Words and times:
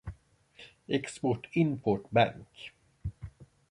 Export 0.89 1.45
Import 1.53 2.11
Bank. 2.11 2.47